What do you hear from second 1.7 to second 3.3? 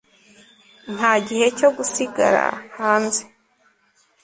gusigara hanze